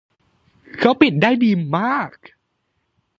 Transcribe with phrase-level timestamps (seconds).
[0.79, 2.09] เขาปิดได้ดีมาก